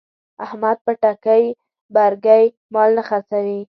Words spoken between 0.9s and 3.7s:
ټګۍ برگۍ مال نه خرڅوي.